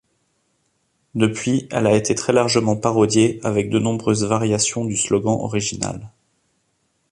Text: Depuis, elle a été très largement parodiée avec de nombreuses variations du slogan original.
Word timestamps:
Depuis, 1.13 1.67
elle 1.69 1.85
a 1.85 1.95
été 1.95 2.15
très 2.15 2.33
largement 2.33 2.75
parodiée 2.75 3.39
avec 3.43 3.69
de 3.69 3.77
nombreuses 3.77 4.23
variations 4.23 4.83
du 4.83 4.97
slogan 4.97 5.37
original. 5.39 6.09